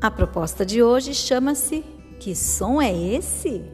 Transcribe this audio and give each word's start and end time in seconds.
A 0.00 0.12
proposta 0.12 0.64
de 0.64 0.80
hoje 0.80 1.12
chama-se 1.12 1.84
Que 2.20 2.32
som 2.32 2.80
é 2.80 2.96
esse? 2.96 3.64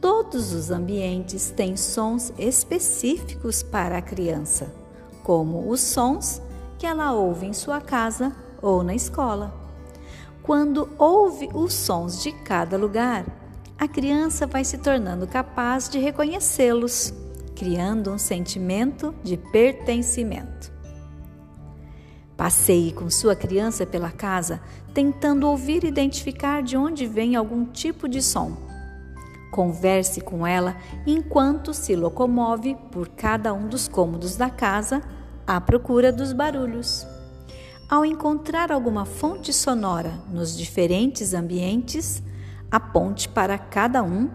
Todos 0.00 0.52
os 0.52 0.72
ambientes 0.72 1.52
têm 1.52 1.76
sons 1.76 2.32
específicos 2.36 3.62
para 3.62 3.98
a 3.98 4.02
criança, 4.02 4.74
como 5.22 5.70
os 5.70 5.80
sons 5.80 6.42
que 6.76 6.84
ela 6.84 7.12
ouve 7.12 7.46
em 7.46 7.52
sua 7.52 7.80
casa 7.80 8.34
ou 8.60 8.82
na 8.82 8.92
escola. 8.92 9.54
Quando 10.42 10.90
ouve 10.98 11.48
os 11.54 11.72
sons 11.72 12.20
de 12.20 12.32
cada 12.32 12.76
lugar, 12.76 13.24
a 13.78 13.86
criança 13.86 14.48
vai 14.48 14.64
se 14.64 14.78
tornando 14.78 15.28
capaz 15.28 15.88
de 15.88 16.00
reconhecê-los, 16.00 17.14
criando 17.54 18.10
um 18.10 18.18
sentimento 18.18 19.14
de 19.22 19.36
pertencimento. 19.36 20.73
Passeie 22.44 22.92
com 22.92 23.08
sua 23.08 23.34
criança 23.34 23.86
pela 23.86 24.10
casa, 24.10 24.60
tentando 24.92 25.48
ouvir 25.48 25.82
e 25.82 25.86
identificar 25.86 26.62
de 26.62 26.76
onde 26.76 27.06
vem 27.06 27.36
algum 27.36 27.64
tipo 27.64 28.06
de 28.06 28.20
som. 28.20 28.54
Converse 29.50 30.20
com 30.20 30.46
ela 30.46 30.76
enquanto 31.06 31.72
se 31.72 31.96
locomove 31.96 32.76
por 32.92 33.08
cada 33.08 33.54
um 33.54 33.66
dos 33.66 33.88
cômodos 33.88 34.36
da 34.36 34.50
casa 34.50 35.00
à 35.46 35.58
procura 35.58 36.12
dos 36.12 36.34
barulhos. 36.34 37.06
Ao 37.88 38.04
encontrar 38.04 38.70
alguma 38.70 39.06
fonte 39.06 39.50
sonora 39.50 40.12
nos 40.30 40.54
diferentes 40.54 41.32
ambientes, 41.32 42.22
aponte 42.70 43.26
para 43.26 43.56
cada 43.56 44.02
um 44.02 44.28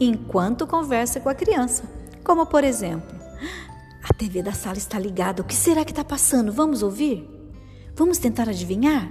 enquanto 0.00 0.66
conversa 0.66 1.20
com 1.20 1.28
a 1.28 1.34
criança, 1.36 1.84
como 2.24 2.46
por 2.46 2.64
exemplo: 2.64 3.16
A 4.02 4.12
TV 4.12 4.42
da 4.42 4.52
sala 4.52 4.76
está 4.76 4.98
ligada, 4.98 5.40
o 5.40 5.44
que 5.44 5.54
será 5.54 5.84
que 5.84 5.92
está 5.92 6.02
passando? 6.02 6.50
Vamos 6.50 6.82
ouvir? 6.82 7.32
Vamos 7.96 8.18
tentar 8.18 8.48
adivinhar? 8.48 9.10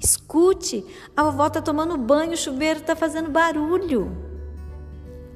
Escute, 0.00 0.84
a 1.16 1.24
vovó 1.24 1.46
está 1.46 1.62
tomando 1.62 1.96
banho, 1.96 2.32
o 2.32 2.36
chuveiro 2.36 2.80
está 2.80 2.96
fazendo 2.96 3.30
barulho. 3.30 4.10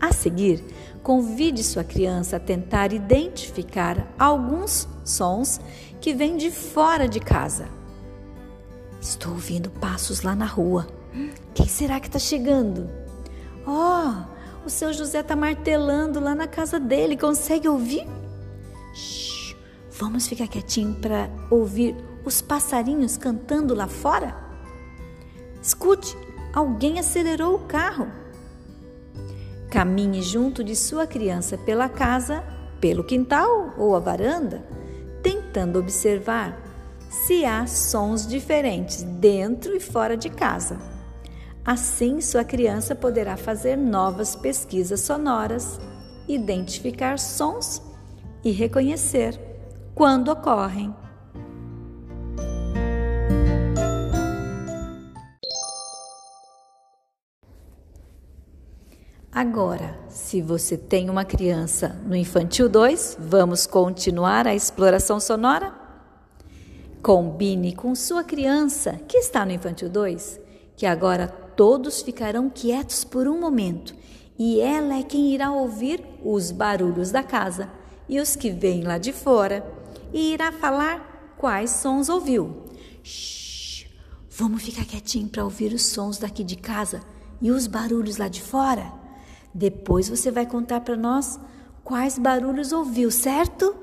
A 0.00 0.12
seguir, 0.12 0.64
convide 1.02 1.62
sua 1.62 1.84
criança 1.84 2.36
a 2.36 2.40
tentar 2.40 2.92
identificar 2.92 4.12
alguns 4.18 4.88
sons 5.04 5.60
que 6.00 6.12
vêm 6.12 6.36
de 6.36 6.50
fora 6.50 7.08
de 7.08 7.20
casa. 7.20 7.68
Estou 9.00 9.32
ouvindo 9.32 9.70
passos 9.70 10.22
lá 10.22 10.34
na 10.34 10.46
rua. 10.46 10.86
Quem 11.54 11.66
será 11.66 12.00
que 12.00 12.08
está 12.08 12.18
chegando? 12.18 12.90
Oh, 13.64 14.66
o 14.66 14.70
seu 14.70 14.92
José 14.92 15.20
está 15.20 15.36
martelando 15.36 16.18
lá 16.18 16.34
na 16.34 16.48
casa 16.48 16.80
dele. 16.80 17.16
Consegue 17.16 17.68
ouvir? 17.68 18.06
Shhh, 18.92 19.54
vamos 19.90 20.26
ficar 20.26 20.48
quietinho 20.48 20.94
para 20.94 21.30
ouvir 21.50 21.96
os 22.24 22.40
passarinhos 22.40 23.16
cantando 23.16 23.74
lá 23.74 23.86
fora? 23.86 24.34
Escute, 25.60 26.16
alguém 26.52 26.98
acelerou 26.98 27.54
o 27.54 27.66
carro. 27.66 28.10
Caminhe 29.70 30.22
junto 30.22 30.62
de 30.62 30.76
sua 30.76 31.06
criança 31.06 31.56
pela 31.56 31.88
casa, 31.88 32.44
pelo 32.80 33.04
quintal 33.04 33.74
ou 33.78 33.96
a 33.96 34.00
varanda, 34.00 34.62
tentando 35.22 35.78
observar 35.78 36.60
se 37.08 37.44
há 37.44 37.66
sons 37.66 38.26
diferentes 38.26 39.02
dentro 39.02 39.76
e 39.76 39.80
fora 39.80 40.16
de 40.16 40.28
casa. 40.30 40.78
Assim, 41.64 42.20
sua 42.20 42.42
criança 42.42 42.94
poderá 42.94 43.36
fazer 43.36 43.76
novas 43.76 44.34
pesquisas 44.34 45.00
sonoras, 45.00 45.78
identificar 46.26 47.18
sons 47.18 47.80
e 48.42 48.50
reconhecer 48.50 49.38
quando 49.94 50.28
ocorrem. 50.28 50.94
Agora, 59.34 59.98
se 60.10 60.42
você 60.42 60.76
tem 60.76 61.08
uma 61.08 61.24
criança 61.24 61.98
no 62.04 62.14
Infantil 62.14 62.68
2, 62.68 63.16
vamos 63.18 63.66
continuar 63.66 64.46
a 64.46 64.54
exploração 64.54 65.18
sonora? 65.18 65.74
Combine 67.02 67.74
com 67.74 67.94
sua 67.94 68.22
criança 68.22 69.00
que 69.08 69.16
está 69.16 69.46
no 69.46 69.52
Infantil 69.52 69.88
2, 69.88 70.38
que 70.76 70.84
agora 70.84 71.28
todos 71.28 72.02
ficarão 72.02 72.50
quietos 72.50 73.04
por 73.04 73.26
um 73.26 73.40
momento 73.40 73.94
e 74.38 74.60
ela 74.60 74.98
é 74.98 75.02
quem 75.02 75.32
irá 75.32 75.50
ouvir 75.50 76.04
os 76.22 76.50
barulhos 76.50 77.10
da 77.10 77.22
casa 77.22 77.70
e 78.06 78.20
os 78.20 78.36
que 78.36 78.50
vêm 78.50 78.82
lá 78.82 78.98
de 78.98 79.14
fora 79.14 79.66
e 80.12 80.34
irá 80.34 80.52
falar 80.52 81.34
quais 81.38 81.70
sons 81.70 82.10
ouviu. 82.10 82.64
Shhh, 83.02 83.86
vamos 84.28 84.62
ficar 84.62 84.84
quietinho 84.84 85.30
para 85.30 85.42
ouvir 85.42 85.72
os 85.72 85.86
sons 85.86 86.18
daqui 86.18 86.44
de 86.44 86.56
casa 86.56 87.00
e 87.40 87.50
os 87.50 87.66
barulhos 87.66 88.18
lá 88.18 88.28
de 88.28 88.42
fora. 88.42 89.00
Depois 89.54 90.08
você 90.08 90.30
vai 90.30 90.46
contar 90.46 90.80
para 90.80 90.96
nós 90.96 91.38
quais 91.84 92.18
barulhos 92.18 92.72
ouviu, 92.72 93.10
certo? 93.10 93.74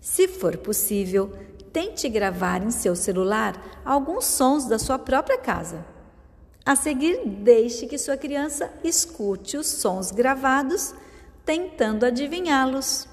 Se 0.00 0.26
for 0.26 0.56
possível, 0.56 1.32
tente 1.72 2.08
gravar 2.08 2.62
em 2.62 2.70
seu 2.70 2.96
celular 2.96 3.80
alguns 3.84 4.24
sons 4.24 4.66
da 4.66 4.78
sua 4.78 4.98
própria 4.98 5.38
casa. 5.38 5.84
A 6.64 6.76
seguir, 6.76 7.26
deixe 7.26 7.86
que 7.86 7.96
sua 7.96 8.16
criança 8.16 8.70
escute 8.84 9.56
os 9.56 9.66
sons 9.66 10.10
gravados, 10.10 10.94
tentando 11.44 12.04
adivinhá-los. 12.04 13.08